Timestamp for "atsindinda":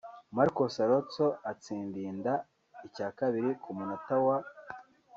1.51-2.31